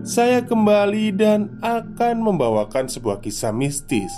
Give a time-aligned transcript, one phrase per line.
[0.00, 4.08] saya kembali dan akan membawakan sebuah kisah mistis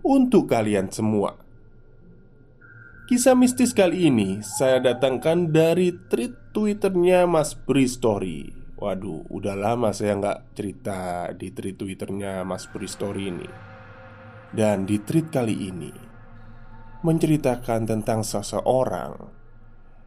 [0.00, 1.36] untuk kalian semua.
[3.08, 8.52] Kisah mistis kali ini saya datangkan dari tweet twitternya Mas Bri Story.
[8.78, 13.48] Waduh, udah lama saya nggak cerita di tweet twitternya Mas Bri Story ini.
[14.48, 15.92] Dan di tweet kali ini
[17.04, 19.12] menceritakan tentang seseorang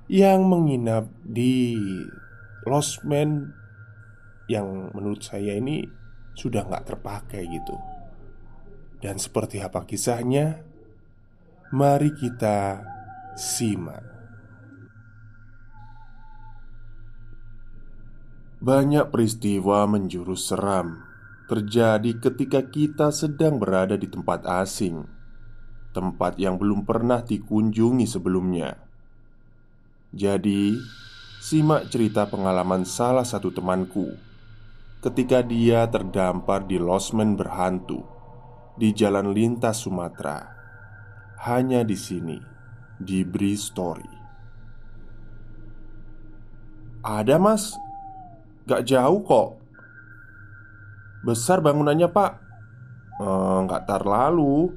[0.10, 1.78] yang menginap di
[2.66, 3.61] losmen
[4.52, 5.88] yang menurut saya ini
[6.36, 7.76] sudah nggak terpakai gitu.
[9.00, 10.68] Dan seperti apa kisahnya?
[11.72, 12.84] Mari kita
[13.40, 14.04] simak.
[18.62, 21.02] Banyak peristiwa menjurus seram
[21.50, 25.08] terjadi ketika kita sedang berada di tempat asing,
[25.96, 28.78] tempat yang belum pernah dikunjungi sebelumnya.
[30.14, 30.78] Jadi,
[31.42, 34.31] simak cerita pengalaman salah satu temanku
[35.02, 38.06] ketika dia terdampar di losmen berhantu
[38.78, 40.40] di jalan lintas Sumatera.
[41.42, 42.38] Hanya di sini,
[43.02, 44.14] di Bri Story.
[47.02, 47.74] Ada mas,
[48.70, 49.58] gak jauh kok.
[51.26, 52.32] Besar bangunannya pak,
[53.22, 54.70] eh, nggak terlalu,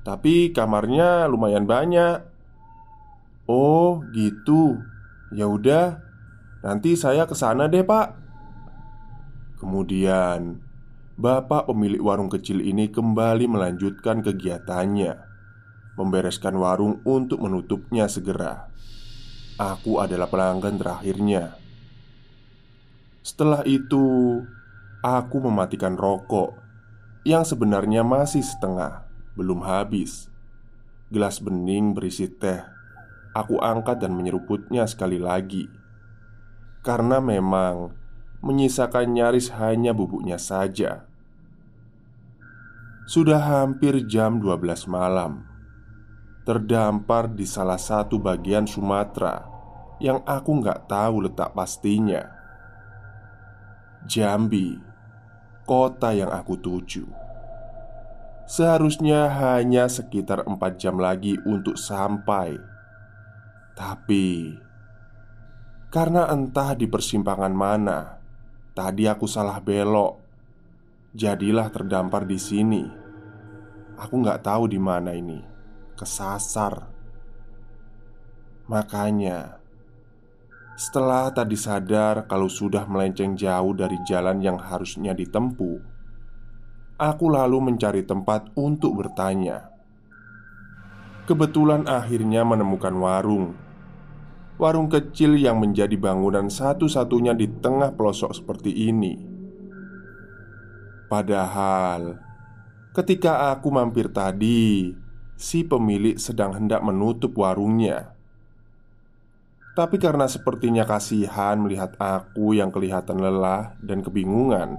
[0.00, 2.24] tapi kamarnya lumayan banyak.
[3.48, 4.80] Oh gitu,
[5.32, 6.00] ya udah.
[6.64, 8.27] Nanti saya ke sana deh pak.
[9.58, 10.62] Kemudian,
[11.18, 15.18] bapak pemilik warung kecil ini kembali melanjutkan kegiatannya,
[15.98, 18.70] membereskan warung untuk menutupnya segera.
[19.58, 21.58] Aku adalah pelanggan terakhirnya.
[23.26, 24.38] Setelah itu,
[25.02, 26.54] aku mematikan rokok
[27.26, 30.30] yang sebenarnya masih setengah, belum habis.
[31.10, 32.62] Gelas bening berisi teh.
[33.34, 35.66] Aku angkat dan menyeruputnya sekali lagi,
[36.86, 37.92] karena memang
[38.42, 41.08] menyisakan nyaris hanya bubuknya saja.
[43.08, 45.48] Sudah hampir jam 12 malam.
[46.44, 49.44] Terdampar di salah satu bagian Sumatera
[50.00, 52.24] yang aku nggak tahu letak pastinya.
[54.08, 54.80] Jambi,
[55.68, 57.04] kota yang aku tuju.
[58.48, 62.56] Seharusnya hanya sekitar empat jam lagi untuk sampai
[63.76, 64.56] Tapi
[65.92, 68.17] Karena entah di persimpangan mana
[68.78, 70.22] Tadi aku salah belok,
[71.10, 72.86] jadilah terdampar di sini.
[73.98, 75.42] Aku nggak tahu di mana ini,
[75.98, 76.86] kesasar.
[78.70, 79.58] Makanya,
[80.78, 85.82] setelah tadi sadar kalau sudah melenceng jauh dari jalan yang harusnya ditempuh,
[87.02, 89.74] aku lalu mencari tempat untuk bertanya.
[91.26, 93.58] Kebetulan akhirnya menemukan warung
[94.58, 99.14] warung kecil yang menjadi bangunan satu-satunya di tengah pelosok seperti ini.
[101.06, 102.18] Padahal,
[102.92, 104.92] ketika aku mampir tadi,
[105.38, 108.12] si pemilik sedang hendak menutup warungnya.
[109.78, 114.74] Tapi karena sepertinya kasihan melihat aku yang kelihatan lelah dan kebingungan,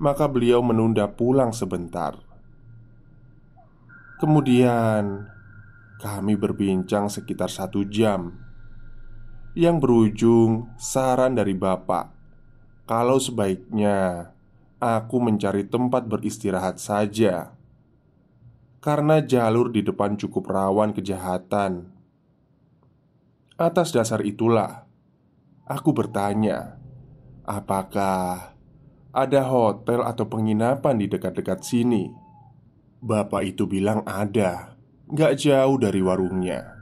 [0.00, 2.16] maka beliau menunda pulang sebentar.
[4.16, 5.28] Kemudian,
[6.00, 8.45] kami berbincang sekitar satu jam
[9.56, 12.12] Yang berujung saran dari bapak.
[12.84, 14.28] Kalau sebaiknya
[14.76, 17.56] aku mencari tempat beristirahat saja.
[18.84, 21.88] Karena jalur di depan cukup rawan kejahatan.
[23.56, 24.84] Atas dasar itulah
[25.64, 26.76] Aku bertanya
[27.48, 28.52] Apakah
[29.08, 32.12] ada hotel atau penginapan di dekat-dekat sini?
[33.00, 34.76] Bapak itu bilang ada.
[35.08, 36.75] Gak jauh dari warungnya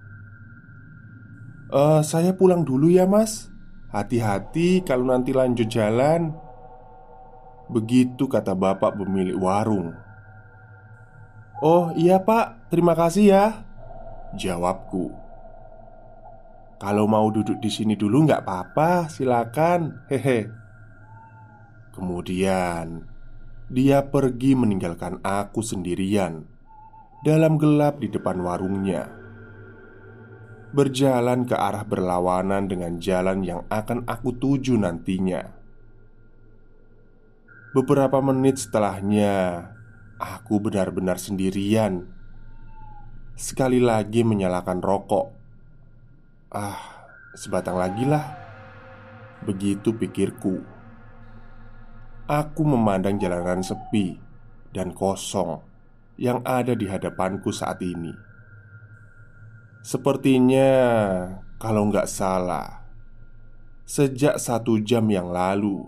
[1.74, 3.50] Eh, saya pulang dulu ya mas
[3.90, 6.30] Hati-hati kalau nanti lanjut jalan
[7.66, 9.90] Begitu kata bapak pemilik warung
[11.58, 13.44] Oh iya pak, terima kasih ya
[14.38, 15.10] Jawabku
[16.78, 20.04] Kalau mau duduk di sini dulu nggak apa-apa, silakan.
[20.10, 20.52] Hehe.
[21.96, 23.08] Kemudian
[23.72, 26.44] dia pergi meninggalkan aku sendirian
[27.24, 29.23] dalam gelap di depan warungnya.
[30.74, 35.54] Berjalan ke arah berlawanan dengan jalan yang akan aku tuju nantinya.
[37.70, 39.70] Beberapa menit setelahnya,
[40.18, 42.10] aku benar-benar sendirian.
[43.38, 45.26] Sekali lagi menyalakan rokok.
[46.50, 47.06] Ah,
[47.38, 48.34] sebatang lagi lah.
[49.46, 50.58] Begitu pikirku.
[52.26, 54.18] Aku memandang jalanan sepi
[54.74, 55.62] dan kosong
[56.18, 58.33] yang ada di hadapanku saat ini.
[59.84, 60.72] Sepertinya,
[61.60, 62.88] kalau nggak salah,
[63.84, 65.84] sejak satu jam yang lalu,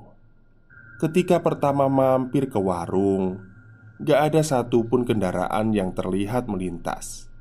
[1.00, 3.40] ketika pertama mampir ke warung,
[3.96, 7.32] nggak ada satupun kendaraan yang terlihat melintas.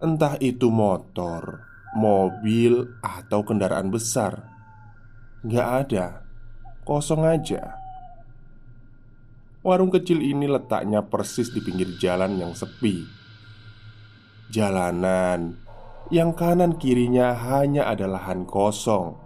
[0.00, 4.48] Entah itu motor, mobil, atau kendaraan besar,
[5.44, 6.24] nggak ada,
[6.88, 7.76] kosong aja.
[9.60, 13.21] Warung kecil ini letaknya persis di pinggir jalan yang sepi.
[14.52, 15.64] Jalanan
[16.12, 19.16] yang kanan kirinya hanya ada lahan kosong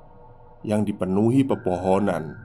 [0.63, 2.39] yang dipenuhi pepohonan,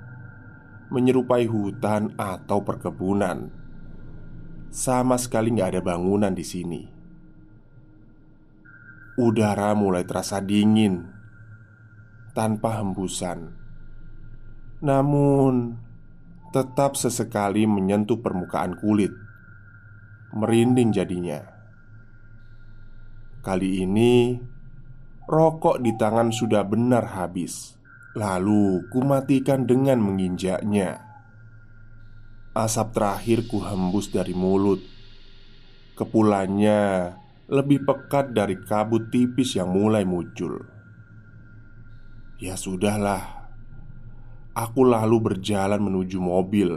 [0.90, 3.54] menyerupai hutan atau perkebunan.
[4.74, 6.82] Sama sekali nggak ada bangunan di sini.
[9.14, 11.06] Udara mulai terasa dingin
[12.34, 13.62] tanpa hembusan.
[14.82, 15.78] Namun,
[16.50, 19.14] tetap sesekali menyentuh permukaan kulit.
[20.34, 21.51] Merinding jadinya.
[23.42, 24.38] Kali ini,
[25.26, 27.74] rokok di tangan sudah benar habis.
[28.14, 31.02] Lalu kumatikan dengan menginjaknya.
[32.54, 34.86] Asap terakhir ku hembus dari mulut.
[35.98, 37.14] Kepulannya
[37.50, 40.62] lebih pekat dari kabut tipis yang mulai muncul.
[42.38, 43.42] Ya sudahlah,
[44.54, 46.76] Aku lalu berjalan menuju mobil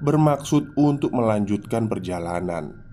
[0.00, 2.85] Bermaksud untuk melanjutkan perjalanan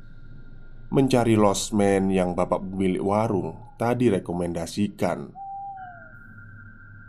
[0.94, 5.34] Mencari losmen yang bapak pemilik warung tadi rekomendasikan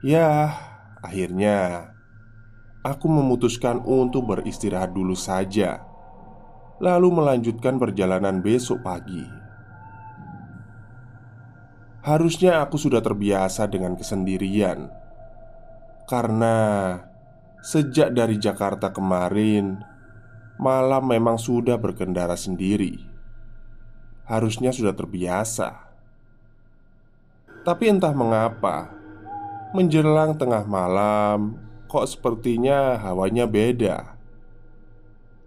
[0.00, 0.56] Ya,
[1.04, 1.92] akhirnya
[2.80, 5.84] Aku memutuskan untuk beristirahat dulu saja
[6.80, 9.24] Lalu melanjutkan perjalanan besok pagi
[12.04, 15.04] Harusnya aku sudah terbiasa dengan kesendirian
[16.04, 16.56] karena
[17.64, 19.80] sejak dari Jakarta kemarin,
[20.60, 23.13] malam memang sudah berkendara sendiri.
[24.24, 25.84] Harusnya sudah terbiasa,
[27.64, 28.92] tapi entah mengapa,
[29.72, 31.56] menjelang tengah malam,
[31.88, 34.20] kok sepertinya hawanya beda,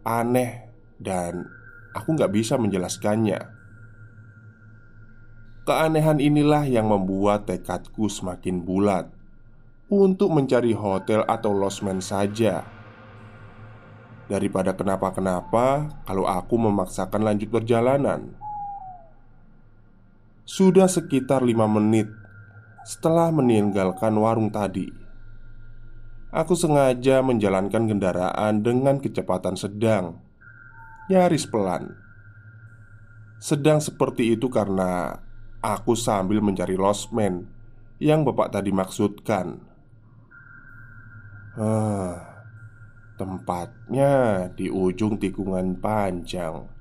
[0.01, 0.65] aneh,
[0.98, 1.46] dan
[1.93, 3.53] aku nggak bisa menjelaskannya.
[5.69, 9.13] Keanehan inilah yang membuat tekadku semakin bulat
[9.93, 12.65] untuk mencari hotel atau losmen saja
[14.25, 18.46] daripada kenapa-kenapa kalau aku memaksakan lanjut perjalanan.
[20.47, 22.07] Sudah sekitar lima menit
[22.87, 24.87] setelah meninggalkan warung tadi,
[26.31, 30.23] aku sengaja menjalankan kendaraan dengan kecepatan sedang,
[31.11, 31.99] nyaris pelan.
[33.43, 35.19] Sedang seperti itu karena
[35.59, 37.51] aku sambil mencari losmen
[37.99, 39.59] yang bapak tadi maksudkan.
[41.59, 42.23] Ah,
[43.19, 46.71] tempatnya di ujung tikungan panjang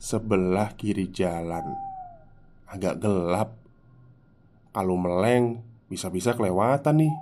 [0.00, 1.91] sebelah kiri jalan.
[2.72, 3.52] Agak gelap.
[4.72, 5.60] Kalau meleng,
[5.92, 7.14] bisa-bisa kelewatan nih.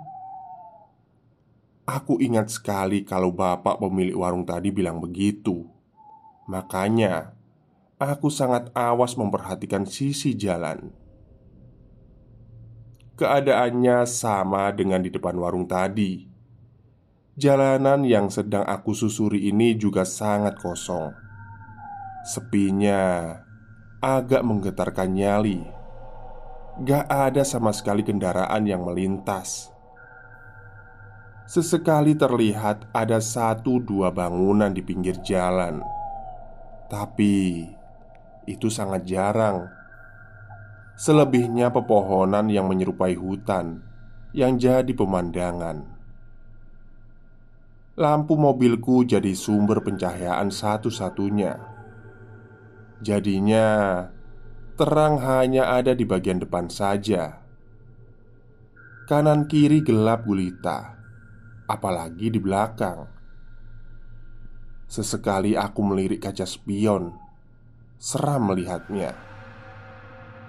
[1.83, 5.67] Aku ingat sekali kalau bapak pemilik warung tadi bilang begitu.
[6.47, 7.35] Makanya,
[7.99, 10.95] aku sangat awas memperhatikan sisi jalan.
[13.19, 16.31] Keadaannya sama dengan di depan warung tadi
[17.41, 21.15] Jalanan yang sedang aku susuri ini juga sangat kosong.
[22.27, 23.33] Sepinya
[24.01, 25.61] agak menggetarkan nyali.
[26.81, 29.69] Gak ada sama sekali kendaraan yang melintas.
[31.45, 35.85] Sesekali terlihat ada satu dua bangunan di pinggir jalan,
[36.89, 37.69] tapi
[38.49, 39.69] itu sangat jarang.
[40.97, 43.85] Selebihnya pepohonan yang menyerupai hutan
[44.33, 45.85] yang jadi pemandangan.
[48.01, 51.70] Lampu mobilku jadi sumber pencahayaan satu-satunya.
[53.01, 54.05] Jadinya,
[54.77, 57.41] terang hanya ada di bagian depan saja.
[59.09, 61.01] Kanan kiri gelap gulita
[61.71, 63.07] apalagi di belakang.
[64.91, 67.15] Sesekali aku melirik kaca spion,
[67.95, 69.15] seram melihatnya.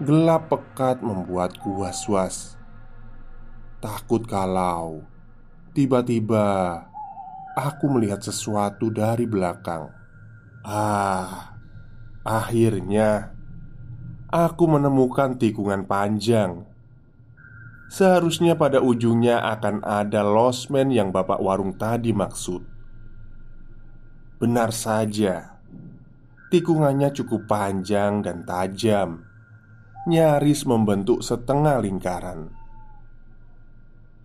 [0.02, 2.59] Gelap pekat membuatku was-was.
[3.78, 5.06] Takut kalau
[5.71, 6.82] tiba-tiba
[7.54, 9.94] aku melihat sesuatu dari belakang.
[10.66, 11.51] Ah,
[12.23, 13.35] akhirnya
[14.31, 16.67] aku menemukan tikungan panjang.
[17.93, 22.64] Seharusnya pada ujungnya akan ada losmen yang bapak warung tadi maksud.
[24.41, 25.61] Benar saja
[26.50, 29.23] Tikungannya cukup panjang dan tajam
[30.11, 32.50] Nyaris membentuk setengah lingkaran.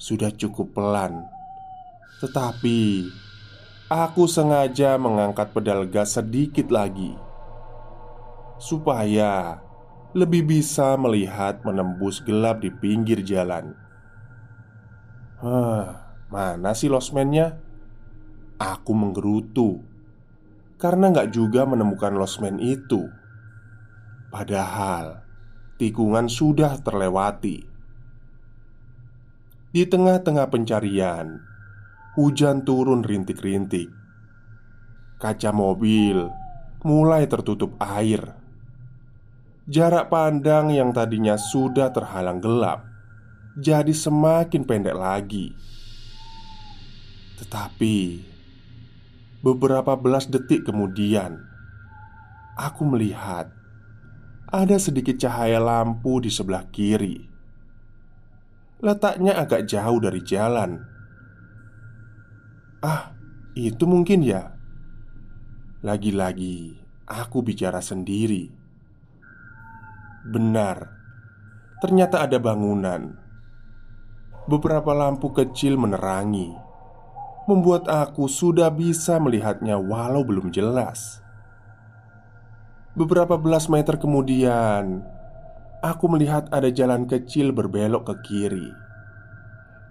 [0.02, 1.22] Sudah cukup pelan
[2.18, 3.14] Tetapi
[3.94, 7.27] Aku sengaja mengangkat pedal gas sedikit lagi
[8.58, 9.62] Supaya
[10.18, 13.78] lebih bisa melihat menembus gelap di pinggir jalan.
[15.38, 17.62] Hah, mana sih losmennya?
[18.58, 19.86] Aku menggerutu
[20.78, 23.10] karena nggak juga menemukan losmen itu.
[24.30, 25.26] Padahal
[25.82, 27.66] tikungan sudah terlewati.
[29.74, 31.38] Di tengah-tengah pencarian,
[32.18, 33.90] hujan turun rintik-rintik.
[35.18, 36.30] Kaca mobil
[36.86, 38.37] mulai tertutup air
[39.68, 42.88] Jarak pandang yang tadinya sudah terhalang gelap
[43.58, 45.52] jadi semakin pendek lagi.
[47.42, 47.98] Tetapi
[49.44, 51.42] beberapa belas detik kemudian,
[52.56, 53.52] aku melihat
[54.48, 57.28] ada sedikit cahaya lampu di sebelah kiri.
[58.80, 60.80] Letaknya agak jauh dari jalan.
[62.80, 63.12] Ah,
[63.52, 64.54] itu mungkin ya.
[65.82, 66.78] Lagi-lagi
[67.10, 68.57] aku bicara sendiri.
[70.28, 70.92] Benar,
[71.80, 73.16] ternyata ada bangunan.
[74.44, 76.52] Beberapa lampu kecil menerangi,
[77.48, 81.24] membuat aku sudah bisa melihatnya walau belum jelas.
[82.92, 85.00] Beberapa belas meter kemudian,
[85.80, 88.68] aku melihat ada jalan kecil berbelok ke kiri.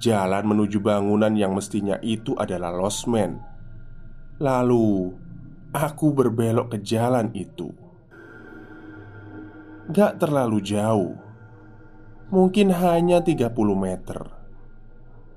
[0.04, 3.40] Jalan menuju bangunan yang mestinya itu adalah losmen.
[4.36, 5.16] Lalu,
[5.72, 7.85] aku berbelok ke jalan itu.
[9.86, 11.14] Gak terlalu jauh.
[12.34, 14.18] Mungkin hanya 30 meter.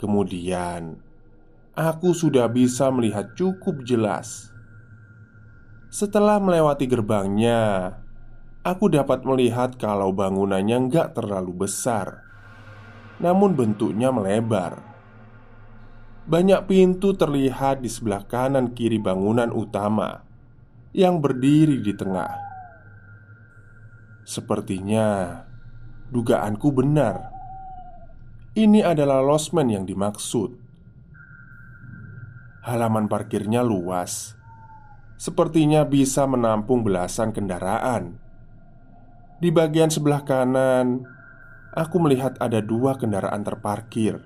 [0.02, 0.98] Kemudian
[1.78, 4.50] Aku sudah bisa melihat cukup jelas.
[5.94, 7.94] Setelah melewati gerbangnya
[8.66, 12.26] Aku dapat melihat kalau bangunannya nggak terlalu besar
[13.22, 14.82] Namun bentuknya melebar.
[16.26, 20.26] Banyak pintu terlihat di sebelah kanan kiri bangunan utama
[20.90, 22.49] Yang berdiri di tengah
[24.30, 25.42] Sepertinya
[26.14, 27.34] dugaanku benar.
[28.54, 30.54] Ini adalah losmen yang dimaksud.
[32.62, 34.38] Halaman parkirnya luas,
[35.18, 38.22] sepertinya bisa menampung belasan kendaraan.
[39.42, 41.10] Di bagian sebelah kanan,
[41.74, 44.22] aku melihat ada dua kendaraan terparkir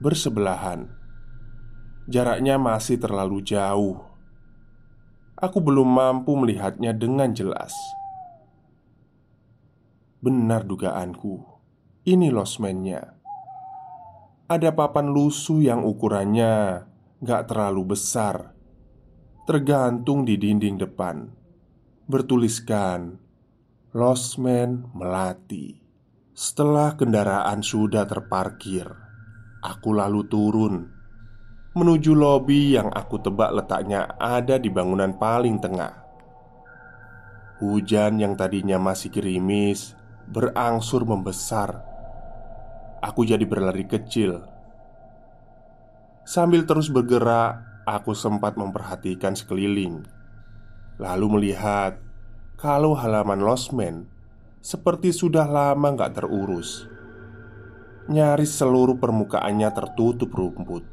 [0.00, 0.88] bersebelahan.
[2.08, 4.08] Jaraknya masih terlalu jauh.
[5.36, 7.76] Aku belum mampu melihatnya dengan jelas.
[10.24, 11.36] Benar dugaanku.
[12.08, 13.12] Ini losmennya
[14.48, 16.80] Ada papan lusuh yang ukurannya
[17.20, 18.56] Gak terlalu besar.
[19.44, 21.28] Tergantung di dinding depan.
[22.08, 23.20] Bertuliskan
[23.92, 25.76] Losmen Melati.
[26.32, 28.88] Setelah kendaraan sudah terparkir
[29.60, 30.88] Aku lalu turun.
[31.76, 36.00] Menuju lobi yang aku tebak letaknya ada di bangunan paling tengah.
[37.60, 41.84] Hujan yang tadinya masih gerimis berangsur membesar.
[43.04, 44.40] Aku jadi berlari kecil.
[46.24, 50.08] Sambil terus bergerak, aku sempat memperhatikan sekeliling,
[50.96, 52.00] lalu melihat
[52.56, 54.08] kalau halaman losmen
[54.64, 56.88] seperti sudah lama gak terurus.
[58.08, 60.84] Nyaris seluruh permukaannya tertutup rumput.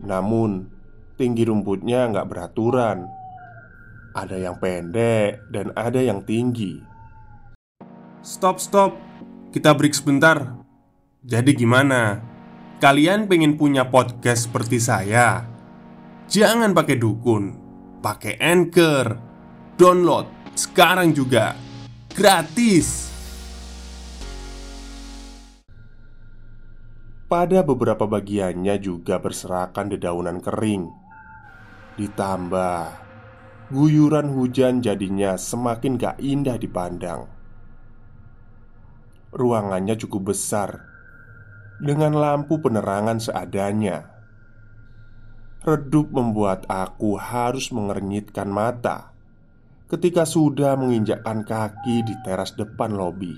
[0.00, 0.68] Namun,
[1.16, 3.08] tinggi rumputnya nggak beraturan.
[4.12, 6.95] Ada yang pendek dan ada yang tinggi
[8.26, 8.98] Stop, stop.
[9.54, 10.58] Kita break sebentar.
[11.22, 12.18] Jadi gimana?
[12.82, 15.46] Kalian pengen punya podcast seperti saya?
[16.26, 17.54] Jangan pakai dukun,
[18.02, 19.14] pakai Anchor.
[19.78, 20.26] Download
[20.58, 21.54] sekarang juga.
[22.10, 23.14] Gratis.
[27.30, 30.90] Pada beberapa bagiannya juga berserakan dedaunan kering.
[31.94, 32.90] Ditambah
[33.70, 37.35] guyuran hujan jadinya semakin gak indah dipandang.
[39.36, 40.88] Ruangannya cukup besar
[41.76, 44.08] Dengan lampu penerangan seadanya.
[45.60, 49.12] Redup membuat aku harus mengernyitkan mata
[49.92, 53.36] Ketika sudah menginjakkan kaki di teras depan lobi.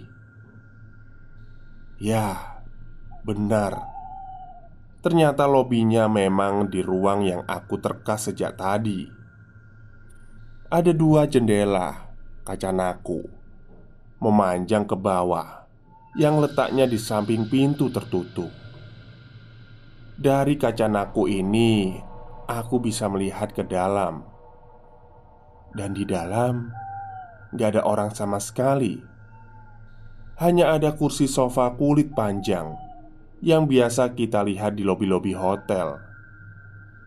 [1.98, 2.62] Ya,
[3.26, 3.84] benar.
[5.02, 9.04] Ternyata lobinya memang di ruang yang aku terkas sejak tadi.
[10.72, 12.12] Ada dua jendela
[12.48, 13.28] kaca naku
[14.24, 15.67] Memanjang ke bawah
[16.18, 18.50] yang letaknya di samping pintu tertutup.
[20.18, 21.94] Dari kaca naku ini,
[22.50, 24.26] aku bisa melihat ke dalam,
[25.78, 26.74] dan di dalam
[27.54, 28.98] gak ada orang sama sekali.
[30.42, 32.74] Hanya ada kursi sofa kulit panjang
[33.38, 36.02] yang biasa kita lihat di lobi-lobi hotel.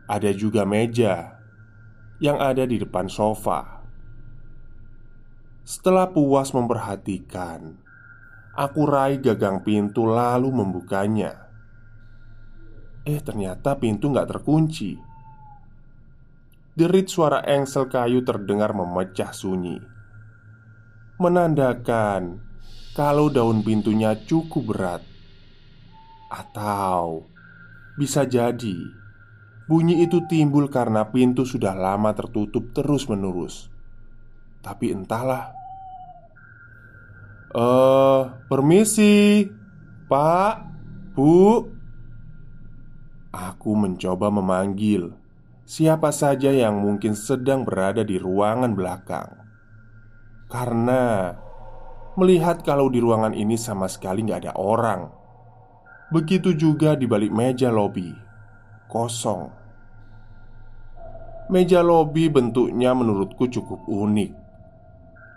[0.07, 1.35] Ada juga meja
[2.23, 3.83] yang ada di depan sofa.
[5.67, 7.90] Setelah puas memperhatikan,
[8.51, 11.47] Aku raih gagang pintu lalu membukanya.
[13.07, 14.99] Eh ternyata pintu nggak terkunci.
[16.75, 19.79] Derit suara engsel kayu terdengar memecah sunyi.
[21.19, 22.51] Menandakan
[22.91, 25.01] Kalau daun pintunya cukup berat.
[26.27, 27.23] Atau
[27.95, 28.75] Bisa jadi
[29.71, 33.71] Bunyi itu timbul karena pintu sudah lama tertutup terus-menerus.
[34.59, 35.55] Tapi entahlah
[37.51, 39.43] Eh, permisi,
[40.07, 40.53] Pak,
[41.11, 41.67] Bu.
[43.31, 45.11] Aku mencoba memanggil
[45.67, 49.35] siapa saja yang mungkin sedang berada di ruangan belakang,
[50.47, 51.35] karena
[52.15, 55.11] melihat kalau di ruangan ini sama sekali nggak ada orang.
[56.11, 58.11] Begitu juga di balik meja lobi,
[58.87, 59.47] kosong.
[61.51, 64.40] Meja lobi bentuknya menurutku cukup unik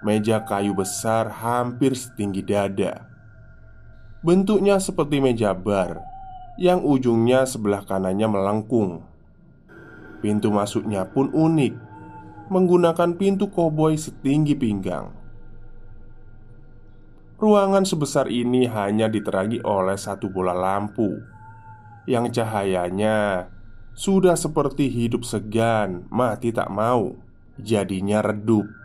[0.04, 3.08] Meja kayu besar hampir setinggi dada.
[4.20, 6.04] Bentuknya seperti meja bar
[6.60, 9.00] Yang ujungnya sebelah kanannya melengkung.
[10.20, 11.72] Pintu masuknya pun unik
[12.52, 15.08] Menggunakan pintu koboi setinggi pinggang.
[17.40, 21.16] Ruangan sebesar ini hanya diterangi oleh satu bola lampu
[22.04, 23.48] Yang cahayanya
[23.96, 27.16] sudah seperti hidup segan, mati tak mau
[27.56, 28.83] Jadinya redup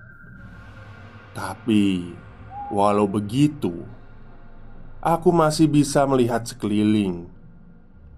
[1.29, 2.09] tapi,
[2.73, 3.85] walau begitu,
[4.97, 7.29] aku masih bisa melihat sekeliling.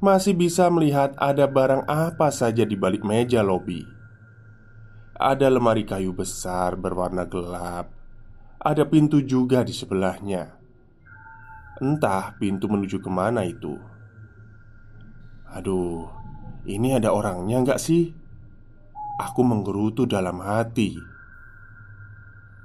[0.01, 3.85] Masih bisa melihat ada barang apa saja di balik meja lobi.
[5.13, 7.93] Ada lemari kayu besar berwarna gelap.
[8.57, 10.57] Ada pintu juga di sebelahnya.
[11.77, 13.77] Entah pintu menuju ke mana itu.
[15.53, 16.09] Aduh,
[16.65, 18.09] ini ada orangnya nggak sih?
[19.21, 21.10] Aku menggerutu dalam hati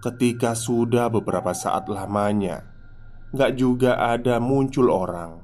[0.07, 2.63] Ketika sudah beberapa saat lamanya
[3.35, 5.43] Gak juga ada muncul orang.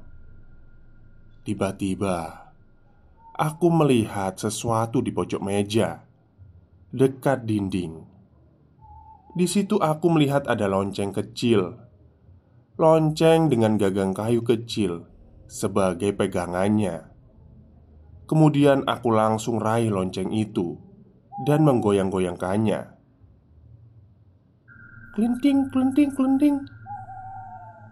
[1.43, 2.47] Tiba-tiba
[3.35, 6.07] Aku melihat sesuatu di pojok meja
[6.95, 8.07] Dekat dinding.
[9.35, 11.75] Di situ aku melihat ada lonceng kecil
[12.79, 15.03] Lonceng dengan gagang kayu kecil
[15.43, 17.11] Sebagai pegangannya.
[18.31, 20.79] Kemudian aku langsung raih lonceng itu
[21.43, 22.92] Dan menggoyang-goyangkannya
[25.13, 26.65] Kelinting, kelinting, kelinting.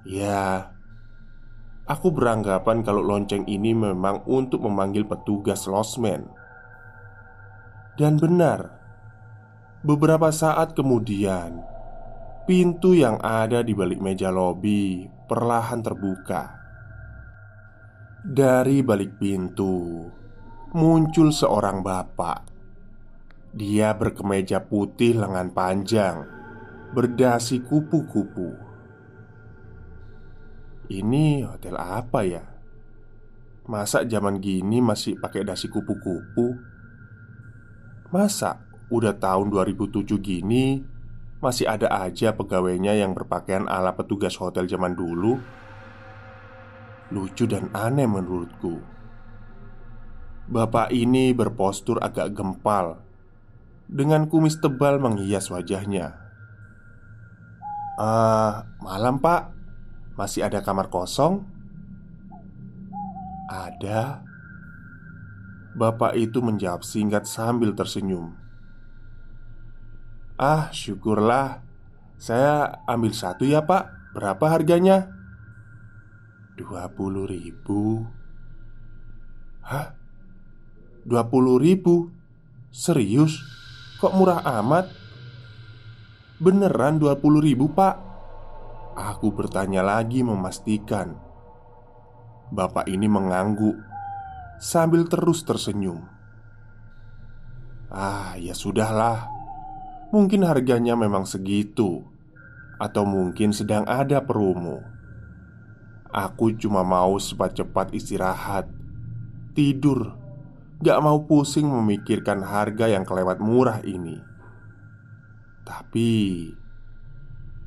[0.09, 0.73] Ya
[1.85, 6.25] Aku beranggapan kalau lonceng ini memang untuk memanggil petugas losmen.
[7.93, 8.73] Dan benar
[9.85, 11.61] Beberapa saat kemudian
[12.49, 16.57] Pintu yang ada di balik meja lobi perlahan terbuka.
[18.25, 20.09] Dari balik pintu
[20.73, 22.49] Muncul seorang bapak.
[23.53, 26.40] Dia berkemeja putih lengan panjang
[26.91, 28.51] berdasi kupu-kupu.
[30.91, 32.43] Ini hotel apa ya?
[33.63, 36.59] Masa zaman gini masih pakai dasi kupu-kupu?
[38.11, 40.83] Masa udah tahun 2007 gini
[41.39, 45.39] masih ada aja pegawainya yang berpakaian ala petugas hotel zaman dulu?
[47.15, 48.83] Lucu dan aneh menurutku.
[50.51, 52.99] Bapak ini berpostur agak gempal
[53.87, 56.30] dengan kumis tebal menghias wajahnya.
[58.01, 59.53] Ah, malam pak
[60.17, 61.45] Masih ada kamar kosong?
[63.45, 64.25] Ada
[65.77, 68.33] Bapak itu menjawab singkat sambil tersenyum
[70.41, 71.61] Ah, syukurlah
[72.17, 75.05] Saya ambil satu ya pak Berapa harganya?
[76.57, 78.01] Dua puluh ribu
[79.61, 79.93] Hah?
[81.05, 82.09] Dua puluh ribu?
[82.73, 83.37] Serius?
[84.01, 85.00] Kok murah amat?
[86.41, 88.01] Beneran dua puluh ribu pak?
[88.97, 91.13] Aku bertanya lagi memastikan.
[92.49, 93.77] Bapak ini mengangguk
[94.57, 96.01] Sambil terus tersenyum.
[97.93, 99.29] Ah ya sudahlah.
[100.09, 102.09] Mungkin harganya memang segitu.
[102.81, 104.81] Atau mungkin sedang ada promo
[106.09, 108.65] Aku cuma mau cepat-cepat istirahat.
[109.53, 110.17] Tidur.
[110.81, 114.30] Gak mau pusing memikirkan harga yang kelewat murah ini
[115.61, 116.11] Tapi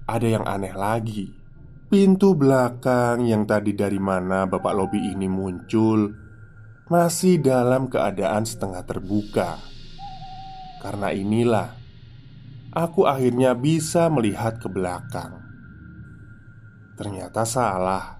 [0.04, 1.32] Ada yang aneh lagi.
[1.88, 6.10] Pintu belakang yang tadi dari mana Bapak Lobi ini muncul
[6.90, 9.62] Masih dalam keadaan setengah terbuka.
[10.82, 11.70] Karena inilah
[12.74, 15.38] Aku akhirnya bisa melihat ke belakang.
[16.98, 18.18] Ternyata salah.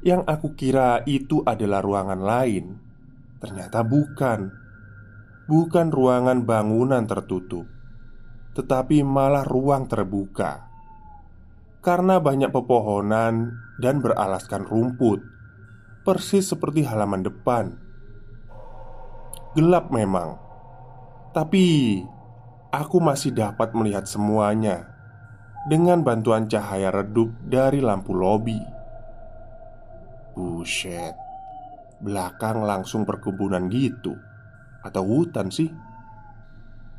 [0.00, 2.84] Yang aku kira itu adalah ruangan lain
[3.44, 4.48] Ternyata bukan.
[5.44, 7.73] Bukan ruangan bangunan tertutup
[8.54, 10.74] tetapi malah ruang terbuka
[11.84, 15.20] karena banyak pepohonan dan beralaskan rumput,
[16.00, 17.76] persis seperti halaman depan.
[19.52, 20.40] Gelap memang,
[21.36, 22.00] tapi
[22.72, 24.88] aku masih dapat melihat semuanya
[25.68, 28.58] dengan bantuan cahaya redup dari lampu lobi.
[30.34, 31.14] Buset,
[32.00, 34.16] belakang langsung perkebunan gitu,
[34.80, 35.68] atau hutan sih?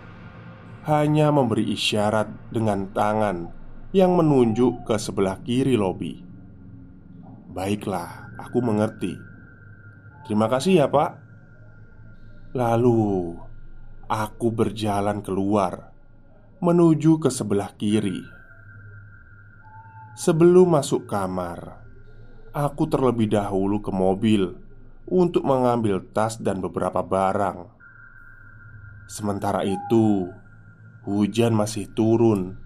[0.83, 3.63] Hanya memberi isyarat dengan tangan
[3.95, 6.19] yang menunjuk ke sebelah kiri lobi.
[7.55, 9.15] Baiklah, aku mengerti.
[10.27, 11.15] Terima kasih ya, Pak.
[12.51, 13.31] Lalu
[14.11, 15.95] aku berjalan keluar
[16.59, 18.19] menuju ke sebelah kiri.
[20.19, 21.79] Sebelum masuk kamar,
[22.51, 24.59] aku terlebih dahulu ke mobil
[25.07, 27.71] untuk mengambil tas dan beberapa barang.
[29.07, 30.27] Sementara itu,
[31.07, 32.64] hujan masih turun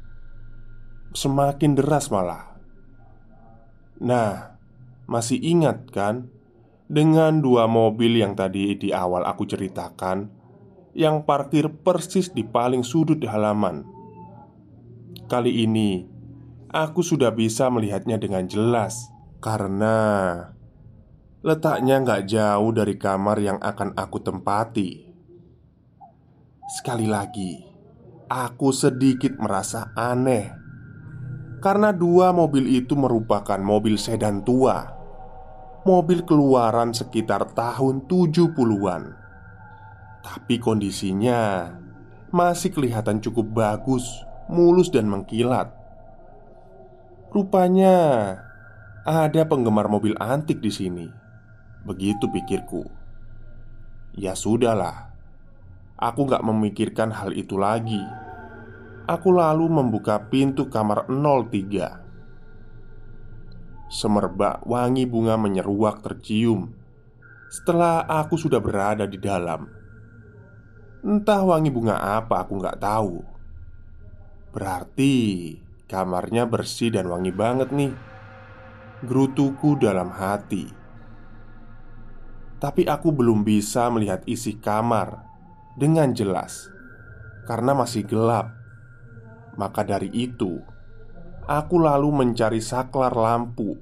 [1.09, 2.53] Semakin deras malah.
[3.97, 4.61] Nah,
[5.09, 6.29] masih ingat kan?
[6.85, 10.29] Dengan dua mobil yang tadi di awal aku ceritakan
[10.97, 13.85] Yang parkir persis di paling sudut halaman.
[15.29, 16.05] Kali ini
[16.69, 20.33] Aku sudah bisa melihatnya dengan jelas Karena
[21.45, 25.09] Letaknya nggak jauh dari kamar yang akan aku tempati.
[26.73, 27.65] Sekali lagi
[28.29, 30.58] Aku sedikit merasa aneh
[31.59, 34.95] karena dua mobil itu merupakan mobil sedan tua.
[35.87, 39.15] Mobil keluaran sekitar tahun 70-an
[40.19, 41.71] Tapi kondisinya
[42.35, 44.03] masih kelihatan cukup bagus,
[44.51, 45.71] mulus dan mengkilat.
[47.31, 47.95] Rupanya
[49.07, 51.07] ada penggemar mobil antik di sini.
[51.87, 52.83] Begitu pikirku.
[54.19, 55.15] Ya sudahlah
[55.95, 57.99] Aku gak memikirkan hal itu lagi
[59.09, 66.69] Aku lalu membuka pintu kamar 03 Semerbak wangi bunga menyeruak tercium.
[67.49, 69.65] Setelah aku sudah berada di dalam
[71.01, 73.25] Entah wangi bunga apa aku nggak tahu.
[74.53, 75.57] Berarti
[75.89, 77.89] kamarnya bersih dan wangi banget nih.
[79.09, 80.69] Gerutuku dalam hati.
[82.61, 85.25] Tapi aku belum bisa melihat isi kamar
[85.73, 86.69] dengan jelas
[87.47, 88.58] Karena masih gelap
[89.59, 90.63] maka dari itu,
[91.43, 93.75] aku lalu mencari saklar lampu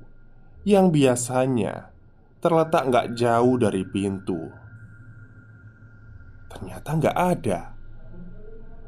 [0.66, 1.94] yang biasanya
[2.42, 4.50] terletak nggak jauh dari pintu.
[6.50, 7.60] Ternyata nggak ada.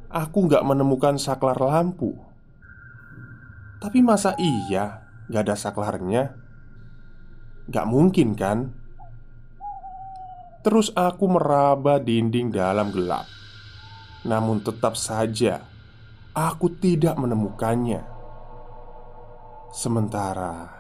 [0.10, 2.18] Aku nggak menemukan saklar lampu.
[3.78, 6.34] Tapi masa iya nggak ada saklarnya?
[7.70, 8.74] Nggak mungkin kan?
[10.66, 13.24] Terus aku meraba dinding dalam gelap
[14.28, 15.69] Namun tetap saja
[16.40, 18.00] Aku tidak menemukannya.
[19.76, 20.72] Sementara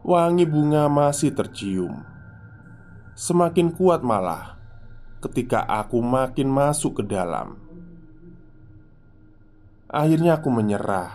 [0.00, 2.00] wangi bunga masih tercium.
[3.12, 4.56] Semakin kuat malah
[5.20, 7.60] ketika aku makin masuk ke dalam.
[9.92, 11.12] Akhirnya aku menyerah.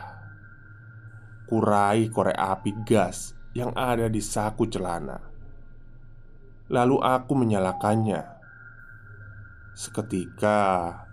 [1.49, 5.17] Kurai korek api gas yang ada di saku celana.
[6.69, 8.21] Lalu aku menyalakannya.
[9.73, 11.08] Seketika,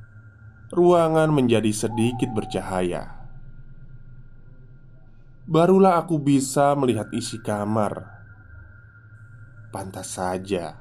[0.72, 3.26] ruangan menjadi sedikit bercahaya.
[5.46, 8.18] Barulah aku bisa melihat isi kamar.
[9.70, 10.74] Pantas saja,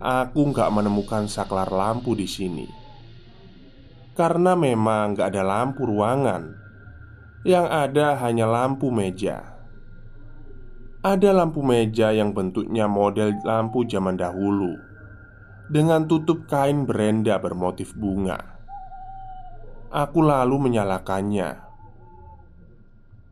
[0.00, 2.84] aku nggak menemukan saklar lampu di sini
[4.14, 6.62] karena memang nggak ada lampu ruangan.
[7.44, 9.44] Yang ada hanya lampu meja.
[11.04, 14.80] Ada lampu meja yang bentuknya model lampu zaman dahulu
[15.68, 18.53] dengan tutup kain berenda bermotif bunga.
[19.94, 21.54] Aku lalu menyalakannya.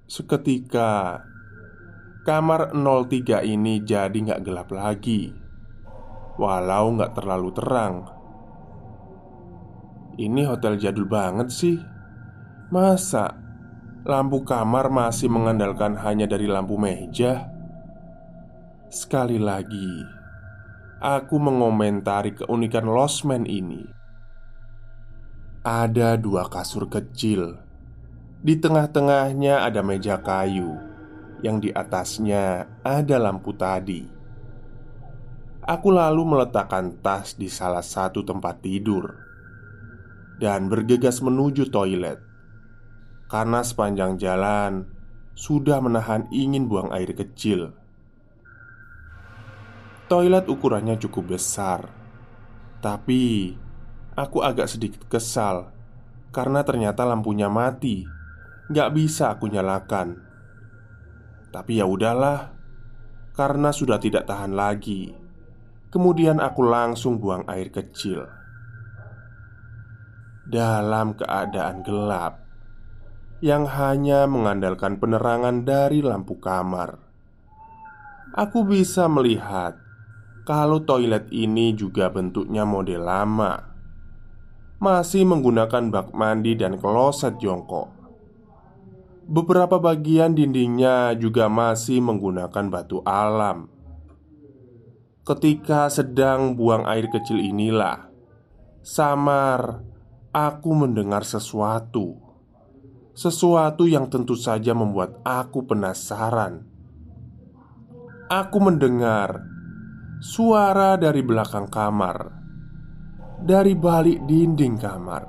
[0.07, 1.18] Seketika
[2.22, 5.35] Kamar 03 ini jadi nggak gelap lagi.
[6.38, 8.07] Walau nggak terlalu terang.
[10.14, 11.83] Ini hotel jadul banget sih.
[12.70, 13.35] Masa
[14.07, 17.51] lampu kamar masih mengandalkan hanya dari lampu meja?
[18.87, 20.07] Sekali lagi
[21.03, 24.02] Aku mengomentari keunikan losmen ini
[25.62, 27.55] Ada dua kasur kecil
[28.42, 30.75] di tengah-tengahnya ada meja kayu
[31.38, 34.03] yang di atasnya ada lampu tadi.
[35.62, 39.14] Aku lalu meletakkan tas di salah satu tempat tidur
[40.42, 42.18] dan bergegas menuju toilet
[43.31, 44.90] karena sepanjang jalan
[45.38, 47.70] sudah menahan ingin buang air kecil.
[50.11, 51.87] Toilet ukurannya cukup besar,
[52.83, 53.55] tapi
[54.16, 55.72] aku agak sedikit kesal
[56.33, 58.09] karena ternyata lampunya mati.
[58.72, 60.33] Gak bisa aku nyalakan.
[61.53, 62.57] Tapi ya udahlah
[63.37, 65.12] Karena sudah tidak tahan lagi
[65.92, 68.25] Kemudian aku langsung buang air kecil.
[70.48, 72.40] Dalam keadaan gelap
[73.44, 76.96] Yang hanya mengandalkan penerangan dari lampu kamar
[78.33, 79.77] Aku bisa melihat
[80.48, 83.72] Kalau toilet ini juga bentuknya model lama
[84.83, 88.03] Masih menggunakan bak mandi dan kloset jongkok
[89.23, 93.71] Beberapa bagian dindingnya juga masih menggunakan batu alam.
[95.23, 98.11] Ketika sedang buang air kecil inilah,
[98.83, 99.87] samar
[100.35, 102.18] aku mendengar sesuatu.
[103.14, 106.66] Sesuatu yang tentu saja membuat aku penasaran.
[108.27, 109.47] Aku mendengar
[110.18, 112.41] suara dari belakang kamar,
[113.44, 115.22] dari balik dinding kamar.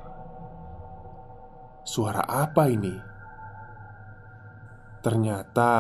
[1.84, 2.95] Suara apa ini?
[5.04, 5.73] Ternyata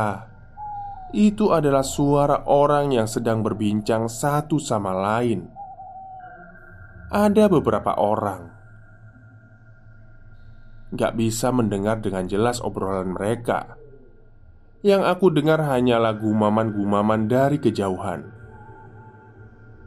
[1.15, 5.47] itu adalah suara orang yang sedang berbincang satu sama lain.
[7.13, 8.53] Ada beberapa orang
[10.93, 13.77] gak bisa mendengar dengan jelas obrolan mereka.
[14.85, 18.27] Yang aku dengar hanyalah gumaman-gumaman dari kejauhan.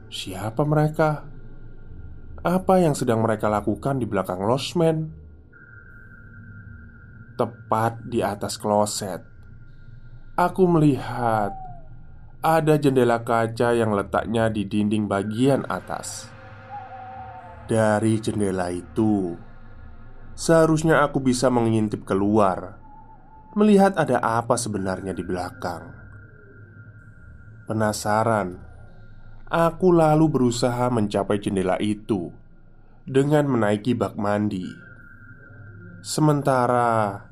[0.09, 1.36] Siapa mereka?
[2.47, 5.11] Apa yang sedang mereka lakukan di belakang losmen?
[7.35, 9.19] Tepat di atas kloset.
[10.39, 11.51] Aku melihat
[12.47, 16.31] Ada jendela kaca yang letaknya di dinding bagian atas.
[17.67, 19.35] Dari jendela itu
[20.39, 22.79] Seharusnya aku bisa mengintip keluar
[23.59, 25.91] Melihat ada apa sebenarnya di belakang.
[27.67, 28.66] Penasaran
[29.47, 32.35] Aku lalu berusaha mencapai jendela itu
[33.07, 34.67] Dengan menaiki bak mandi
[36.07, 37.27] Sementara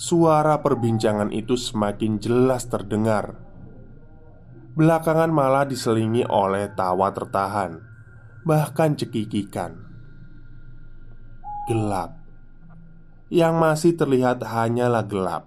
[0.00, 3.36] suara perbincangan itu semakin jelas terdengar,
[4.72, 7.84] belakangan malah diselingi oleh tawa tertahan,
[8.48, 9.76] bahkan cekikikan.
[11.68, 12.16] Gelap
[13.28, 15.44] yang masih terlihat hanyalah gelap,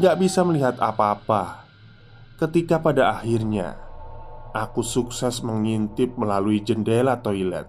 [0.00, 1.68] gak bisa melihat apa-apa.
[2.40, 3.78] Ketika pada akhirnya
[4.54, 7.66] aku sukses mengintip melalui jendela toilet,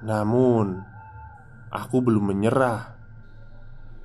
[0.00, 0.92] namun
[1.72, 3.00] Aku belum menyerah.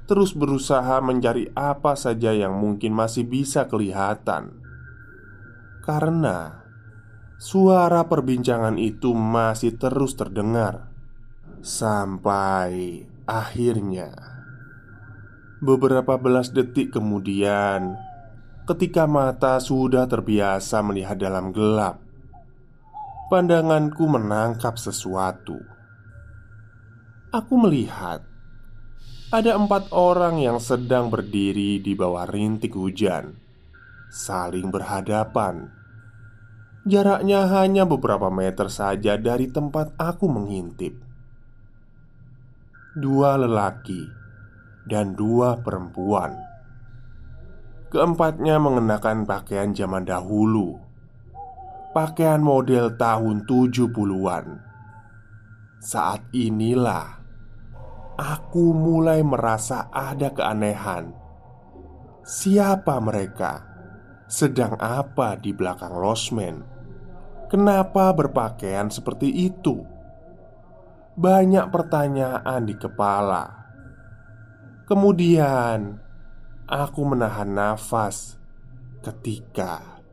[0.08, 4.63] Terus berusaha mencari apa saja yang mungkin masih bisa kelihatan.
[5.84, 6.63] Karena
[7.38, 10.89] Suara perbincangan itu masih terus terdengar.
[11.62, 14.10] Sampai akhirnya
[15.62, 17.93] Beberapa belas detik kemudian
[18.68, 22.04] Ketika mata sudah terbiasa melihat dalam gelap
[23.32, 25.56] Pandanganku menangkap sesuatu
[27.32, 28.28] Aku melihat
[29.28, 33.48] ada empat orang yang sedang berdiri di bawah rintik hujan
[34.08, 35.72] saling berhadapan.
[36.88, 40.96] Jaraknya hanya beberapa meter saja dari tempat aku mengintip.
[42.96, 44.08] Dua lelaki
[44.88, 46.47] dan dua perempuan.
[47.88, 50.76] Keempatnya mengenakan pakaian zaman dahulu.
[51.95, 54.60] Pakaian model tahun 70-an.
[55.80, 57.23] Saat inilah
[58.19, 61.15] aku mulai merasa ada keanehan.
[62.28, 63.63] Siapa mereka?
[64.28, 66.60] Sedang apa di belakang losmen?
[67.47, 69.80] Kenapa berpakaian seperti itu?
[71.15, 73.47] Banyak pertanyaan di kepala.
[74.84, 76.07] Kemudian
[76.68, 78.36] aku menahan nafas
[79.00, 80.04] ketika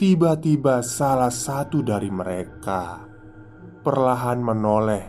[0.00, 3.04] tiba-tiba salah satu dari mereka
[3.84, 5.04] perlahan menoleh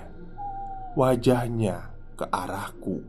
[1.00, 3.00] wajahnya ke arahku.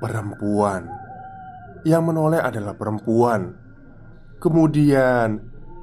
[0.00, 0.88] Perempuan
[1.84, 3.54] yang menoleh adalah perempuan.
[4.42, 5.38] Kemudian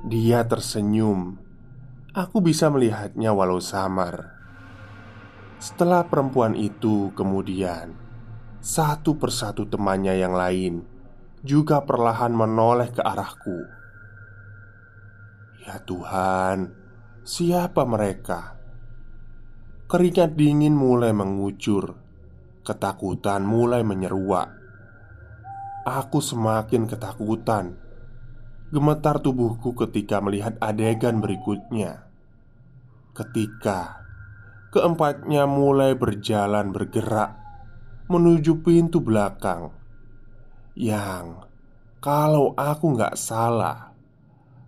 [0.09, 1.39] dia tersenyum.
[2.11, 4.35] Aku bisa melihatnya walau samar.
[5.59, 7.98] Setelah perempuan itu, kemudian
[8.59, 10.83] satu persatu temannya yang lain
[11.39, 13.59] juga perlahan menoleh ke arahku.
[15.63, 16.75] Ya Tuhan,
[17.23, 18.59] siapa mereka?
[19.87, 21.95] Keringat dingin mulai mengucur,
[22.67, 24.59] ketakutan mulai menyeruak.
[25.87, 27.79] Aku semakin ketakutan
[28.69, 32.05] Gemetar tubuhku ketika melihat adegan berikutnya
[33.15, 34.05] Ketika
[34.69, 37.48] keempatnya mulai berjalan bergerak
[38.09, 39.69] Menuju pintu belakang
[40.73, 41.45] Yang
[42.01, 43.93] kalau aku nggak salah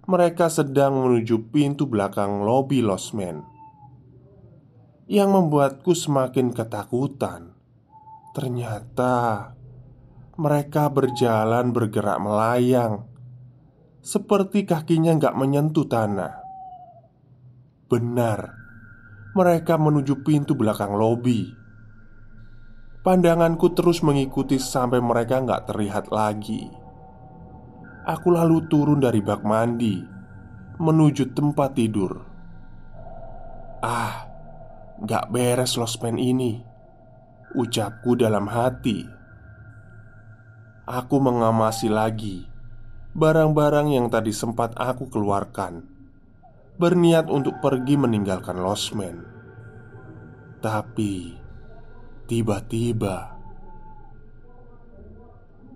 [0.06, 3.42] Mereka sedang menuju pintu belakang lobi losmen
[5.10, 7.58] Yang membuatku semakin ketakutan
[8.38, 9.50] Ternyata
[10.38, 13.12] mereka berjalan bergerak melayang
[14.02, 16.42] seperti kakinya nggak menyentuh tanah.
[17.86, 18.40] Benar,
[19.38, 21.61] mereka menuju pintu belakang lobi.
[23.02, 26.70] Pandanganku terus mengikuti sampai mereka nggak terlihat lagi.
[28.06, 29.98] Aku lalu turun dari bak mandi
[30.78, 32.22] menuju tempat tidur.
[33.82, 34.30] Ah,
[35.02, 36.62] nggak beres losmen ini,
[37.58, 39.02] ucapku dalam hati.
[40.86, 42.52] Aku mengamasi lagi
[43.12, 45.84] barang-barang yang tadi sempat aku keluarkan
[46.80, 49.22] Berniat untuk pergi meninggalkan losmen
[50.64, 51.41] Tapi
[52.32, 53.36] Tiba-tiba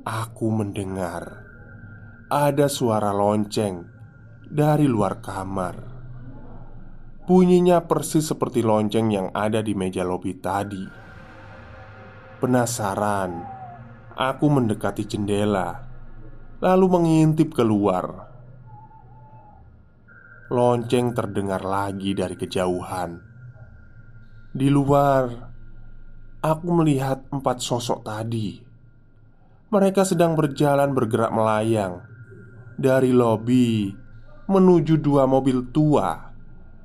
[0.07, 1.43] Aku mendengar
[2.31, 3.83] Ada suara lonceng
[4.47, 5.75] Dari luar kamar
[7.27, 10.87] Bunyinya persis seperti lonceng yang ada di meja lobi tadi
[12.39, 13.31] Penasaran
[14.15, 15.85] Aku mendekati jendela
[16.63, 18.31] lalu mengintip keluar.
[20.49, 23.19] Lonceng terdengar lagi dari kejauhan.
[24.55, 25.54] Di luar,
[26.45, 28.61] aku melihat empat sosok tadi.
[29.73, 32.05] Mereka sedang berjalan bergerak melayang
[32.77, 33.89] dari lobi
[34.45, 36.13] menuju dua mobil tua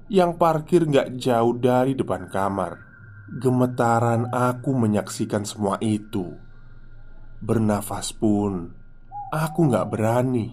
[0.08, 2.88] yang parkir gak jauh dari depan kamar.
[3.30, 6.34] Gemetaran aku menyaksikan semua itu.
[7.38, 8.80] Bernafas pun
[9.30, 10.50] Aku nggak berani.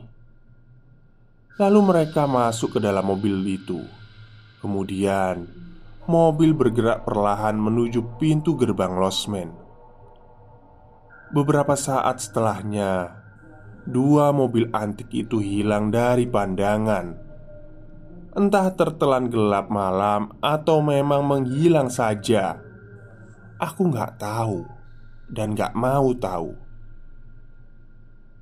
[1.58, 3.82] Lalu mereka masuk ke dalam mobil itu.
[4.62, 5.50] Kemudian,
[6.08, 9.52] mobil bergerak perlahan menuju pintu gerbang losmen.
[11.28, 13.12] Beberapa saat setelahnya,
[13.84, 17.28] dua mobil antik itu hilang dari pandangan.
[18.32, 22.64] Entah tertelan gelap malam atau memang menghilang saja.
[23.60, 24.64] Aku nggak tahu
[25.28, 26.56] dan nggak mau tahu.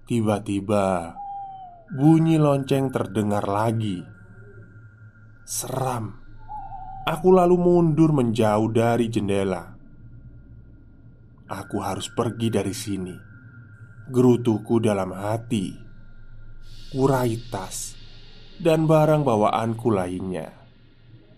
[0.06, 1.18] Tiba-tiba
[1.90, 4.06] bunyi lonceng terdengar lagi.
[5.48, 6.25] Seram.
[7.06, 9.78] Aku lalu mundur menjauh dari jendela.
[11.46, 13.14] Aku harus pergi dari sini.
[14.10, 15.70] Gerutuku dalam hati.
[16.90, 17.94] Kurai tas
[18.58, 20.50] dan barang bawaanku lainnya.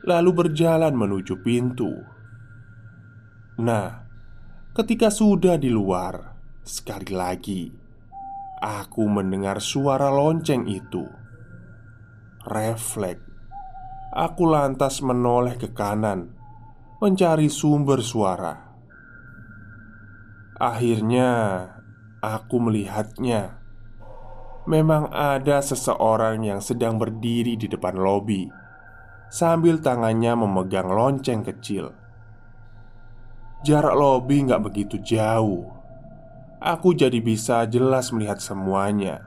[0.08, 1.92] Lalu berjalan menuju pintu.
[3.60, 4.08] Nah,
[4.72, 7.88] ketika sudah di luar, sekali lagi
[8.58, 11.06] Aku mendengar suara lonceng itu.
[12.42, 13.27] Refleks,
[14.18, 16.34] aku lantas menoleh ke kanan,
[16.98, 18.74] mencari sumber suara.
[20.58, 21.30] Akhirnya,
[22.26, 23.62] aku melihatnya.
[24.66, 28.50] Memang ada seseorang yang sedang berdiri di depan lobi,
[29.30, 31.94] sambil tangannya memegang lonceng kecil.
[33.62, 35.78] Jarak lobi nggak begitu jauh
[36.58, 39.22] Aku jadi bisa jelas melihat semuanya.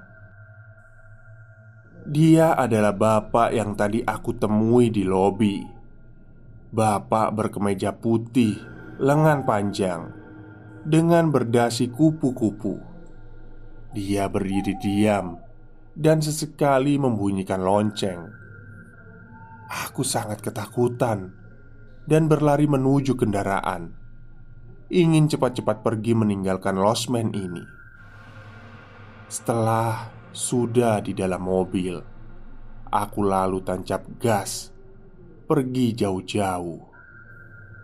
[2.11, 5.63] Dia adalah bapak yang tadi aku temui di lobi.
[6.75, 8.59] Bapak berkemeja putih,
[8.99, 10.11] lengan panjang,
[10.83, 12.83] dengan berdasi kupu-kupu.
[13.95, 15.39] Dia berdiri diam
[15.95, 18.27] dan sesekali membunyikan lonceng.
[19.87, 21.31] Aku sangat ketakutan
[22.11, 23.95] dan berlari menuju kendaraan,
[24.91, 27.63] ingin cepat-cepat pergi meninggalkan losmen ini.
[29.31, 31.99] Setelah sudah di dalam mobil,
[32.91, 34.71] aku lalu tancap gas,
[35.47, 36.83] pergi jauh-jauh.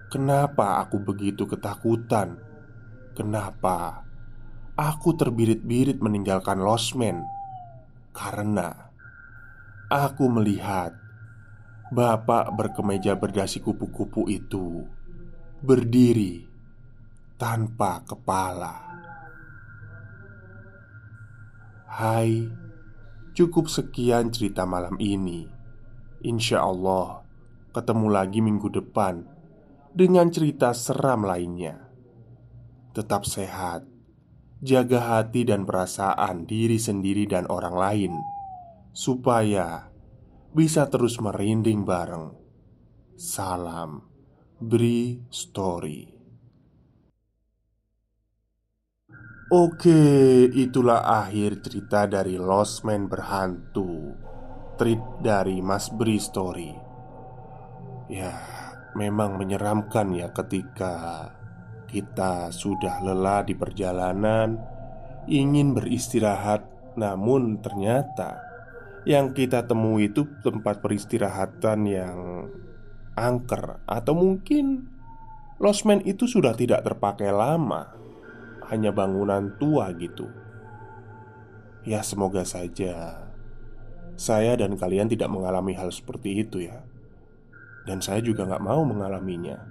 [0.06, 2.38] Kenapa aku begitu ketakutan?
[3.18, 4.06] Kenapa
[4.78, 7.26] aku terbirit-birit meninggalkan losmen?
[8.14, 8.70] Karena
[9.90, 10.94] aku melihat
[11.90, 14.86] bapak berkemeja berdasi kupu-kupu itu
[15.62, 16.46] berdiri
[17.34, 18.85] tanpa kepala.
[21.96, 22.44] Hai,
[23.32, 25.48] cukup sekian cerita malam ini.
[26.28, 27.24] Insya Allah,
[27.72, 29.24] ketemu lagi minggu depan
[29.96, 31.88] dengan cerita seram lainnya.
[32.92, 33.88] Tetap sehat,
[34.60, 38.12] jaga hati dan perasaan diri sendiri dan orang lain,
[38.92, 39.88] supaya
[40.52, 42.28] bisa terus merinding bareng.
[43.16, 44.04] Salam
[44.60, 46.15] Bri Story.
[49.46, 54.10] Oke, itulah akhir cerita dari Lost Man berhantu.
[54.74, 56.74] Treat dari Mas Bri Story.
[58.10, 58.34] Ya,
[58.98, 61.30] memang menyeramkan ya ketika
[61.86, 64.58] kita sudah lelah di perjalanan
[65.30, 66.66] Ingin beristirahat
[66.98, 68.42] Namun ternyata
[69.06, 72.18] Yang kita temui itu tempat peristirahatan yang
[73.14, 74.90] angker Atau mungkin
[75.62, 78.05] Lost Man itu sudah tidak terpakai lama
[78.70, 80.26] hanya bangunan tua gitu.
[81.86, 83.26] Ya, semoga saja
[84.16, 86.82] saya dan kalian tidak mengalami hal seperti itu, ya.
[87.86, 89.62] Dan saya juga nggak mau mengalaminya.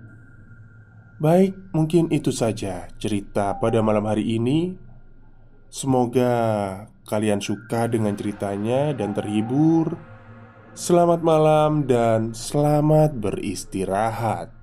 [1.19, 4.79] Baik, mungkin itu saja cerita pada malam hari ini.
[5.67, 6.31] Semoga
[7.03, 9.99] kalian suka dengan ceritanya dan terhibur.
[10.75, 14.54] Selamat malam dan selamat beristirahat.